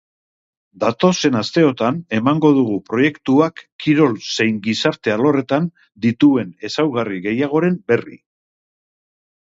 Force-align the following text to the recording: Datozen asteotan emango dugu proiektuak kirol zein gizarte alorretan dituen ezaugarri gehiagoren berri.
Datozen 0.83 1.35
asteotan 1.41 1.99
emango 2.19 2.51
dugu 2.55 2.77
proiektuak 2.87 3.63
kirol 3.85 4.15
zein 4.37 4.57
gizarte 4.69 5.13
alorretan 5.17 5.71
dituen 6.07 6.51
ezaugarri 6.71 7.23
gehiagoren 7.29 7.77
berri. 7.93 8.21